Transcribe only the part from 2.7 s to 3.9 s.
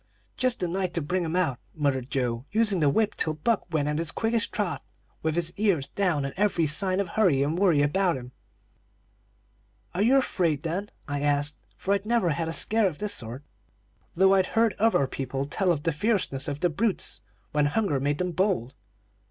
the whip till Buck went